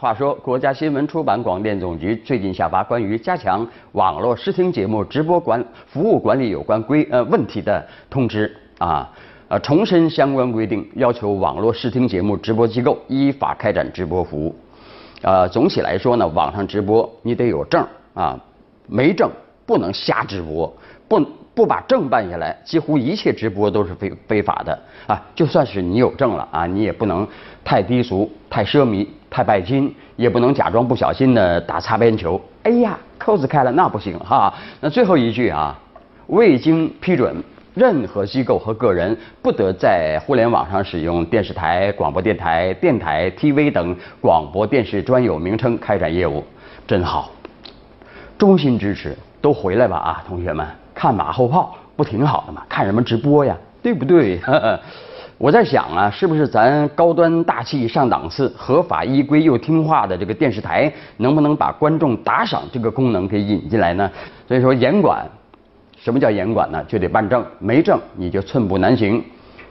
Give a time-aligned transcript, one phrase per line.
[0.00, 9.10] 话说，国家新闻出版广电总局最近下发关于加强网络视听节目直播管服务管理有关规呃问题的通知啊，
[9.48, 14.54] 呃重申相关规定，要求网络视听节目直播机构依法开展直播服务。
[15.22, 17.84] 呃，总体来说呢，网上直播你得有证
[18.14, 18.38] 啊，
[18.86, 19.28] 没证
[19.66, 20.72] 不能瞎直播，
[21.08, 21.20] 不。
[21.58, 24.78] 不把证办下来，几乎一切直播都是非非法的
[25.08, 25.20] 啊！
[25.34, 27.26] 就算是你有证了啊，你也不能
[27.64, 32.40] 太低俗、太奢靡、太拜金，也不能假装不小心的打擦边球。
[32.62, 34.52] 哎呀，扣子开了那不行哈！
[34.80, 35.78] 那最后一句啊，
[36.28, 37.36] 未经批准，
[37.74, 46.44] 任何机构和个人不得在互联网上使用电视台、广播电台、电台、TV 等广播电视专有名称开展业务。
[46.86, 47.30] 真好，
[48.38, 50.66] 衷心支持，都回来吧啊，同学们！
[50.94, 52.62] 看马后炮不挺好的吗？
[52.68, 54.40] 看什么直播呀，对不对？
[55.38, 64.10] 我在想啊，是不是咱高端大气上档次、合法依规又听话的这个电视台，能不能把观众打赏这个功能给引进来呢？
[64.48, 65.24] 所以说严管，
[65.96, 66.82] 什么叫严管呢？
[66.88, 69.22] 就得办证，没证你就寸步难行。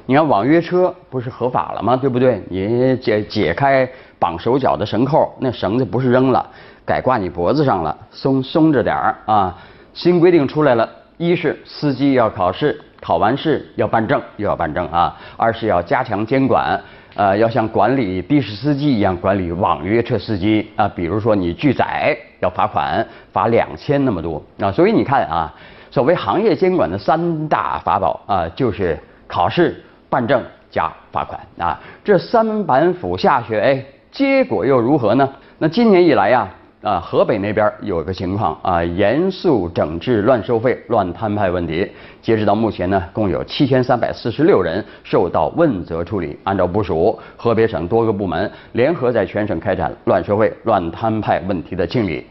[0.06, 1.98] 你看网约车不是合法了吗？
[1.98, 2.42] 对不对？
[2.50, 3.86] 你解解开
[4.18, 6.50] 绑手脚的绳扣，那绳子不是扔了，
[6.86, 9.58] 改挂你脖子上了，松松着点儿啊。
[9.94, 10.90] 新规定出来了。
[11.18, 16.80] 一是司机要考试，考完试要办证，又要办证啊；二是要加强监管，
[17.16, 20.88] 呃，要像管理的士司机一样管理网约车司机啊。
[20.88, 24.72] 比如说你拒载要罚款，罚两千那么多啊。
[24.72, 25.54] 所以你看啊，
[25.92, 31.80] 所谓行业监管的三大法宝啊，就是考试、办证加罚款啊。
[32.04, 35.30] 这三板斧下去，哎，结果又如何呢？
[35.60, 36.50] 那今年以来呀。
[36.82, 41.90] 啊河北那边有个情况啊，严肃整治乱收费、乱摊派问题。
[42.22, 46.38] 截止到目前呢，共有七千三百四十六人受到问责处理。
[46.44, 52.24] 按照部署，河北省多个部门联合在全省开展乱收费、乱摊派问题的清理。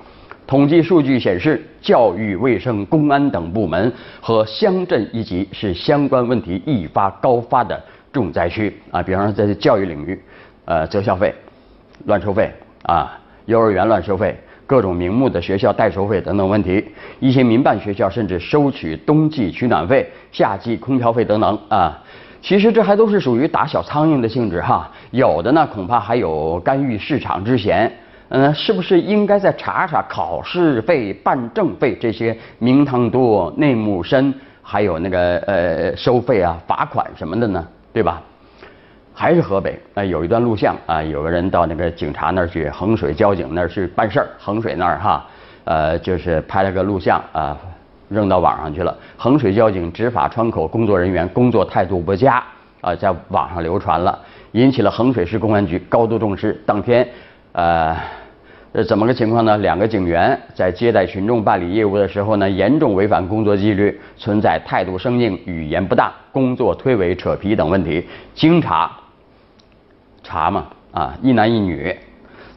[0.46, 9.02] 统计数据显示，教育、卫生、公安等部门和乡镇一级是相关问题易发高发的重灾区啊。
[9.02, 10.22] 比方说，在教育领域，
[10.66, 11.34] 呃，择校费、
[12.04, 12.52] 乱收费
[12.84, 13.18] 啊。
[13.46, 16.84] 幼儿园乱收费，各种名目的学校代收费等等问题，
[17.18, 21.98] 一些民办学校甚至收取冬季取暖费、夏季空调费等等啊。
[22.42, 27.90] 其实这还都是属于打小苍蝇的性质哈，有的呢恐怕还有干预市场之嫌。
[28.28, 37.64] 嗯，是不是应该再查查考试费、办证费这些名堂多、内幕深，还有那个呃收费啊、罚款什么的呢？
[37.92, 38.20] 对吧？
[39.18, 45.26] 还是河北啊，有一段录像啊，有个人到那个警察那儿去，衡水交警那儿去办事儿，衡水那儿哈，
[45.64, 47.56] 呃，就是拍了个录像啊，
[48.10, 48.94] 扔到网上去了。
[49.16, 52.44] 衡水交警执法窗口工作人员工作态度不佳
[52.82, 54.18] 啊，在网上流传了，
[54.52, 56.52] 引起了衡水市公安局高度重视。
[56.66, 57.08] 当天，
[57.52, 57.96] 呃，
[58.86, 59.56] 怎么个情况呢？
[59.56, 68.94] 两个警员在接待群众办理业务的时候呢，严重违反工作纪律，存在态度生硬、语言不当、工作推诿扯皮等问题，经查。
[70.26, 71.96] 查嘛啊，一男一女，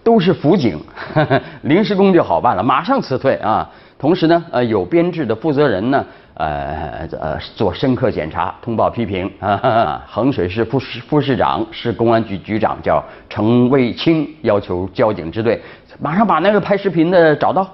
[0.03, 0.81] 都是辅警，
[1.61, 3.69] 临时工就好办了，马上辞退啊。
[3.99, 9.29] 同时呢，呃，有编制的负责人呢，呃呃，做深刻检查，通报批评。
[9.39, 15.61] 啊，衡水市副市副市长、市公安局局长叫程卫清，要求交警支队
[15.99, 17.69] 马上把那个拍视频的找到，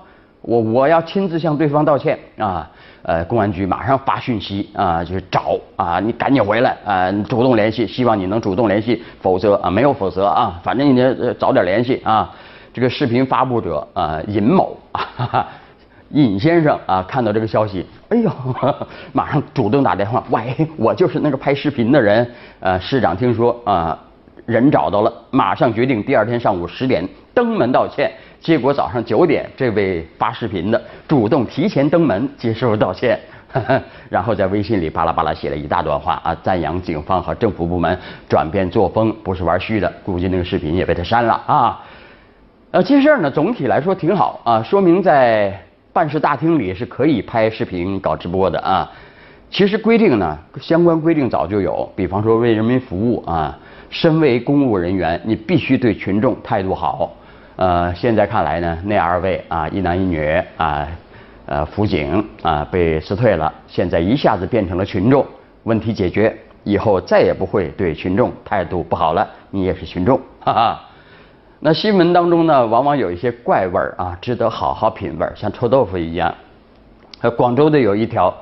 [0.45, 2.69] 我我要亲自向对方道歉啊。
[3.07, 12.34] 呃，公安局马上发讯息啊，就是找啊，你赶紧回来啊，主动联系，希望你能主动联系，否则啊，没有否则啊，反正你得早点联系啊。
[12.73, 15.47] 这个视频发布者啊，尹某啊，
[16.09, 18.31] 尹先生啊，看到这个消息，哎呦，
[19.13, 22.28] 马上主动打电话，喂，我就是那个拍视频的人，
[22.59, 23.95] 呃，市长听说啊，
[24.47, 28.11] 人找到了，马上决定第二天上午十点登门道歉。
[28.40, 33.19] 结果早上九点，这位发视频的主动提前登门接受道歉，
[34.09, 37.97] 然后在微信里巴拉巴拉写了一大段话啊，赞扬警方和政府部门
[38.29, 39.91] 转变作风，不是玩虚的。
[40.03, 41.84] 估计那个视频也被他删了啊。
[42.72, 45.59] 呃，这事儿呢，总体来说挺好啊，说明在
[45.91, 48.91] 办事大厅里是可以拍视频搞直播的啊。
[49.49, 53.58] 其实规定呢，相关规定早就有，比方说为人民服务啊，
[53.90, 57.16] 身为公务人员，你必须对群众态度好。
[57.57, 60.85] 呃，现在看来呢，那二位啊，一男一女啊，
[61.46, 65.25] 呃，辅警啊，被辞退了，现在一下子变成了群众，
[65.63, 66.35] 问题解决，
[66.66, 69.25] 以后再也不会对群众态度不好了。
[69.52, 70.81] 你也是群众， 哈哈。
[71.61, 76.35] 那新闻当中呢，往往有一些怪味儿啊，值得好好品味儿，像臭豆腐一样。
[77.22, 78.29] 呃，广州的有一条《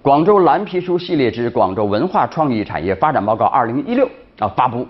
[0.00, 4.06] 广州蓝皮书系列之广州文化创意产业发展报告二零一六》
[4.38, 4.86] 啊发布。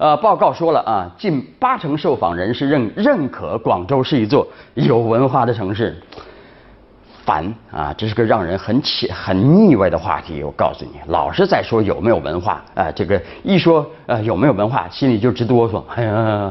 [0.00, 5.94] 呃，报告说了啊，近八成受访人士认认可广州是一座有文化的城市。
[7.22, 10.42] 烦啊，这是个让人很起很腻歪的话题。
[10.42, 15.82] 我告诉你，老是在说有没有文化啊，这个一说呃有没有文化，心里就直哆嗦。
[15.94, 16.50] 哎呀，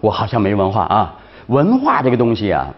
[0.00, 1.12] 我好像没文化啊。
[1.48, 2.72] 文化这个东西啊，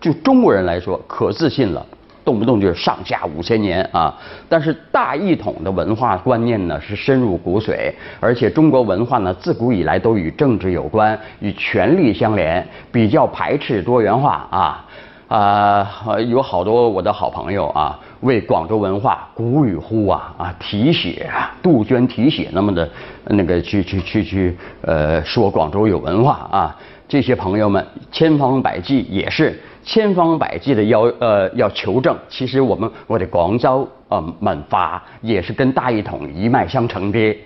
[0.00, 1.84] 就中国人来说可自信了，
[2.24, 4.14] 动不动就是上下五千年啊。
[4.48, 14.84] 但是大一统的文化观念呢是深入骨髓，而且中国文化呢自古以来都与政治有关，与权力相连，比较排斥多元化啊。
[15.26, 15.88] 啊，
[16.28, 22.88] 有好多我的好朋友啊，为广州文化鼓与呼啊啊，提血啊，杜鹃提血那么的，
[23.28, 26.76] 那个去去去去，呃，说广州有文化啊。
[27.08, 37.38] 这些朋友们千方百计也是千方百计的要呃要求证，其实我们我的广州呃门阀也是跟大一统一脉相承的，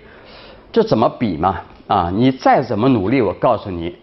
[0.71, 1.59] 这怎么比嘛？
[1.87, 3.95] 啊，你再怎么努力，我告诉你。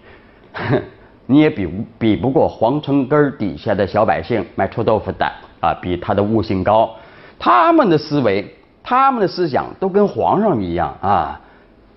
[1.29, 1.69] 你也比
[1.99, 5.27] 比不过皇城根儿底下的小百姓卖臭豆腐的
[5.61, 6.95] 啊，比他的悟性高，
[7.37, 8.47] 他们的思维、
[8.83, 11.41] 他们的思想都跟皇上一样啊，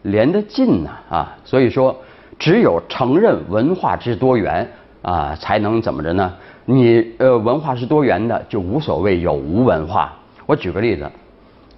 [0.02, 1.96] 连得近呐啊，所以说，
[2.40, 4.68] 只有承认文化之多元
[5.02, 6.34] 啊，才能怎么着呢？
[6.66, 10.14] 你呃文化是多元的，就无所谓有无文化。
[10.46, 11.10] 我举个例子，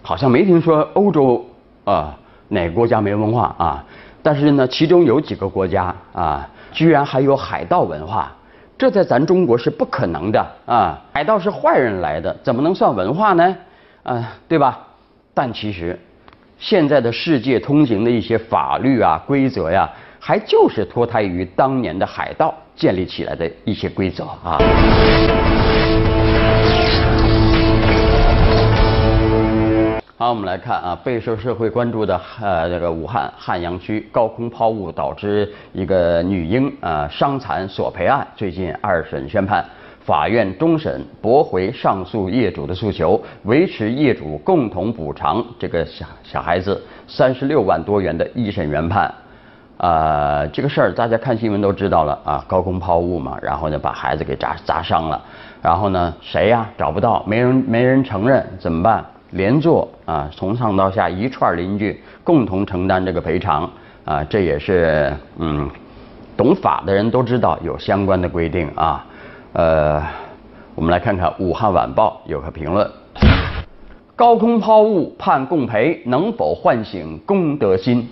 [0.02, 1.46] 好像没听说欧洲
[1.84, 2.18] 啊
[2.50, 3.86] 哪个国家没文化啊，
[4.22, 6.50] 但是呢，其中有几个国家啊。
[6.74, 8.32] 居然还有海盗文化，
[8.78, 11.02] 这在咱中国是不可能的啊！
[11.12, 13.54] 海盗是坏人来的，怎么能算文化呢？
[14.04, 14.80] 啊，对吧？
[15.34, 16.00] 但其实，
[16.58, 19.90] 现在的世界通行的一些法律啊、规则呀，
[20.24, 24.60] 还就是脱胎于当年的海盗建立起来的一些规则啊。
[30.16, 39.66] 好，我们来看啊，备受社会关注的呃这个武汉汉阳区高空抛物导致一个女婴啊伤残索赔案，最近二审宣判，
[40.06, 49.12] 法院终审驳回上诉业主的诉求，维持业主共同补偿这个小小孩子三十六万多元的一审原判。
[49.82, 55.20] 呃，这个事儿大家看新闻都知道了啊，高空抛物嘛，然后呢把孩子给砸砸伤了，
[55.60, 59.04] 然后呢谁呀找不到，没人没人承认，怎么办？
[59.32, 63.68] 连坐啊，从上到下一串邻居共同承担这个赔偿
[64.06, 65.68] 啊，这也是嗯，
[66.38, 69.04] 懂法的人都知道有相关的规定啊。
[69.54, 70.00] 呃，
[70.76, 72.88] 我们来看看《武汉晚报》有个评论：
[74.16, 78.08] 高空抛物判共赔，能否唤醒公德心？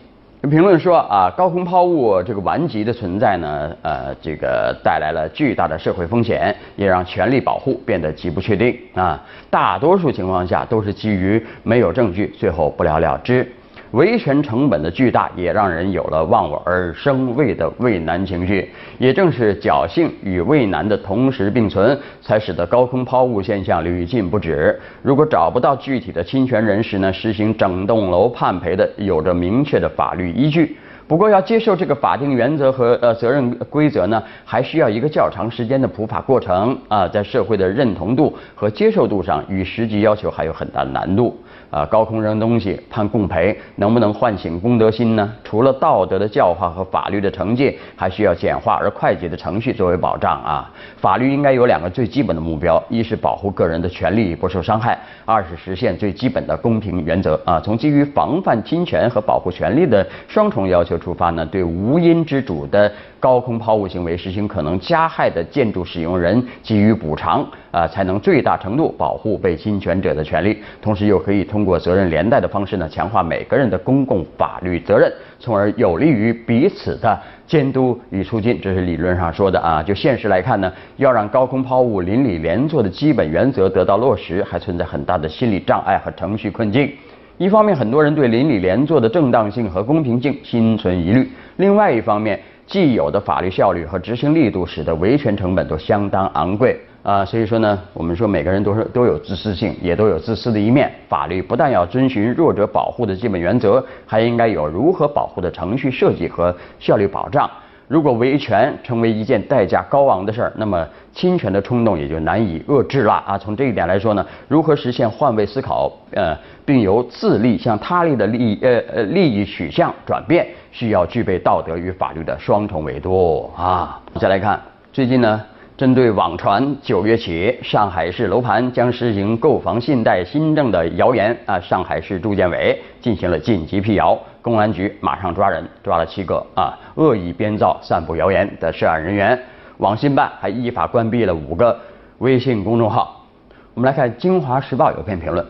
[0.48, 9.22] 评论说啊，高空抛物这个顽疾的存在呢，呃，这个带来了巨大的社会风险，也让权利保护变得极不确定啊。
[9.50, 13.46] 大多数情况下都是基于没有证据，最后不了了之。
[13.92, 18.70] 维权成本的巨大，也让人有了望我而生畏的畏难情绪。
[19.00, 24.80] 也正是侥幸与畏难的同时并存，才使得高空抛物现象屡禁不止。
[25.02, 30.78] 如果找不到具体的侵权人士呢，实行整栋楼判赔的，有着明确的法律依据。
[31.10, 41.36] 不过要接受这个法定原则和呃责任规则呢，还需要一个较长时间的普法过程啊，在社会的认同度和接受度上，与实际要求还有很大难度。
[41.72, 45.32] 啊，高空扔东西判共赔，能不能唤醒公德心呢？
[45.44, 50.72] 除了道德的教化和法律的惩戒，还需要简化而快捷的程序作为保障啊。
[50.98, 57.60] 法律应该有两个最基本的目标：一是保护个人的权利不受伤害；二是实现最基本的公平原则啊。
[57.60, 71.64] 从基于防范侵权和保护权利的双重要求出发呢，对无因之主的高空抛物行为实行可能加害的建筑使用人给予补偿啊，才能最大程度保护被侵权者的权利，同时又可以通。
[71.70, 77.16] 过责任连带的方式呢，强化每个人的公共法律责任，从而有利于彼此的
[77.46, 78.60] 监督与促进。
[78.60, 79.84] 这是理论上说的啊。
[79.84, 86.92] 就现实来看呢，要让高空抛物邻里连坐的基本原则得到落实，还存在很大的心理障碍和程序困境。
[87.40, 91.24] 一方面，很多人对邻里连坐的正当性和公平性心存疑虑；
[91.56, 96.78] 另外一方面，既有的法律效率和执行力度，使得维权成本都相当昂贵。
[97.02, 100.92] 啊，所以说呢，我们说每个人都是都有自私性，也都有自私的一面。
[101.08, 107.50] 法律不但要遵循弱者保护的基本原则，还应该有如何保护的程序设计和效率保障。
[107.90, 113.36] 如果维权成为一件代价高昂的事儿，那么侵权的冲动也就难以遏制了啊。
[113.36, 124.00] 从这一点来说呢，如何实现换位思考，呃，并由自利向他利的利益呃呃利益取向转变，需要具备道德与法律的双重维度啊。
[124.20, 124.62] 再来看
[124.94, 125.42] 最近呢。
[125.80, 139.42] 针对网传九月起上海市楼盘将实行购房信贷新政的谣言啊，上海市住建委进行了紧急辟谣，公安局马上抓人，抓了七个啊恶意编造、散布谣言的涉案人员。
[139.78, 141.80] 网信办还依法关闭了五个
[142.18, 143.26] 微信公众号。
[143.74, 145.46] 我们来看《京华时报》有篇评论：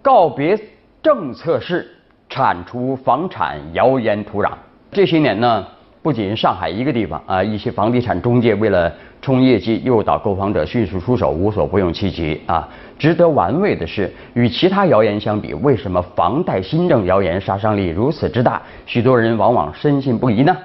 [0.00, 0.58] 告别
[1.02, 1.86] 政策市，
[2.30, 4.52] 铲除房产谣言土壤。
[4.90, 5.66] 这些年呢？
[6.02, 8.90] 不仅上海一个地方啊，一些房地产中介为了
[9.20, 12.66] 冲业绩，诱导购房者迅速出手，无所不用其极啊。
[12.98, 18.62] 值得玩味的是，与其他谣言相比，为什么房贷新政谣言杀伤力如此之大？
[18.86, 20.56] 许多人往往深信不疑呢？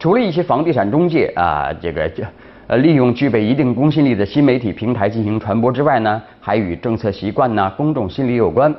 [0.00, 2.10] 除了一些房地产中介啊，这个
[2.66, 8.74] 呃利用具备一定公信力的新媒体平台进行传播之外呢，还与政策习惯呢、公众心理有关。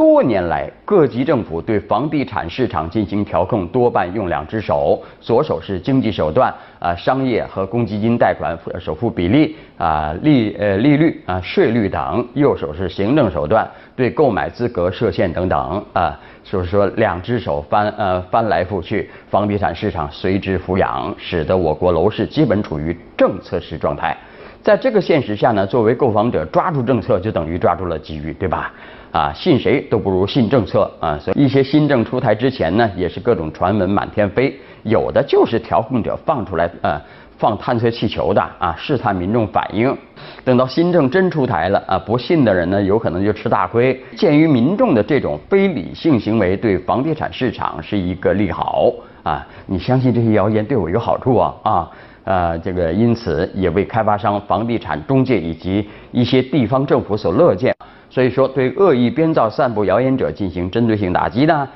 [0.00, 24.16] 多年来，各级政府对房地产市场进行调控，多半用两只手：左手是经济手段，啊，商业和公积金贷款首付比例，啊，利呃利率啊，税率等；右手是行政手段，对购买资格设限等等，啊，所以说两只手翻呃翻来覆去，房地产市场随之俯仰，使得我国楼市基本处于政策式状态。
[24.62, 28.72] 在这个现实下呢，作为购房者，抓住政策就等于抓住了机遇，对吧？
[29.12, 31.18] 啊，信谁都不如信政策啊！
[31.18, 37.00] 所以一些新政出台之前呢，也是各种传闻满天飞，有的就是调控者放出来，呃，
[37.36, 39.92] 放探测气球的啊，试探民众反应。
[40.44, 44.00] 等到新政真出台了啊，不信的人呢，有可能就吃大亏。
[44.14, 48.92] 鉴于民众的这种非理性行为对房地产市场是一个利好
[49.24, 51.90] 啊，你相信这些谣言对我有好处啊啊？
[52.22, 57.74] 呃，这个因此也为开发商、房地产中介以及一些地方政府所乐见。
[58.10, 61.68] 所以说，对恶意编造、散布谣言者进行针对性打击呢，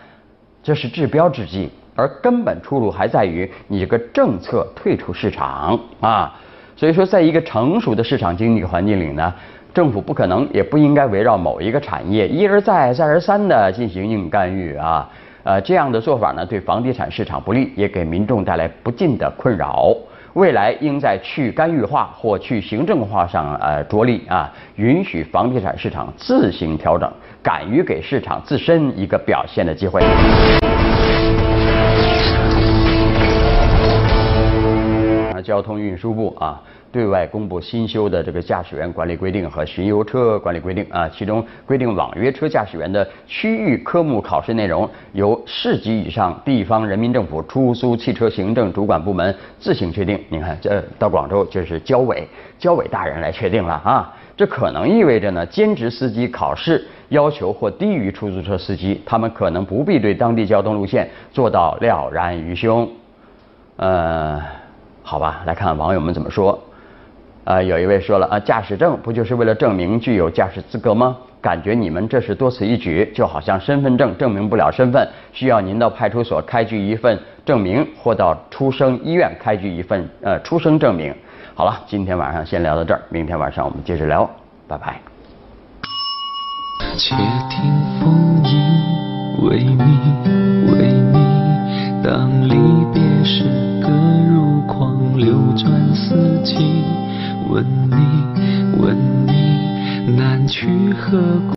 [0.65, 6.35] 这是治标之计，而根本出路还在于你这个政策退出市场啊。
[6.77, 9.33] 所以说，在一个成熟的市场经济环境里呢，
[9.73, 15.09] 政府不可能也不应该围绕某一个产业一而再、再而三的进行硬干预啊。
[15.45, 19.95] 呃，这样的做法呢，对房地产市场不利，也给民众带来不尽的困扰。
[20.35, 27.09] 未来应在去干预化或去行政化上呃着力啊，允许房地产市场自行调整，
[27.41, 30.03] 敢于给市场自身一个表现的机会。
[35.45, 36.61] 交通运输部啊。
[36.91, 50.17] 对外公布新修的这个驾驶员管理规定和巡游车管理规定啊，其中规定网约车驾驶员的区域科目考试内容由市级以上地方人民政府出租汽车行政主管部门自行确定。
[50.29, 52.25] 你看，这到广州就是交委，
[52.61, 54.15] 交委大人来确定了啊。
[54.37, 62.89] 这可能意味着呢，兼职司机考试要求或低于出租车司机，他们可能不必对当地交通路线做到了然于胸。
[63.77, 64.41] 呃，
[65.07, 66.59] 好吧，来看网友们怎么说。
[67.45, 71.15] 啊，有一位说了啊，驾驶证不就是为了证明具有驾驶资格吗？
[71.43, 81.15] 感觉你们这是多此一举，就好像身份证证明不了身份，需要您到派出所开具一份证明，或到出生医院开具一份呃出生证明。
[81.55, 84.27] 好了，今天晚上先聊到这儿，明天晚上我们接着聊，
[84.67, 84.99] 拜拜。
[86.97, 87.15] 且
[87.51, 89.77] 听风吟为你，
[90.73, 92.74] 为你，当离别时，歌如狂流
[95.57, 96.57] 转四季。
[97.49, 97.95] 问你，
[98.79, 98.97] 问
[99.27, 101.19] 你，南去何？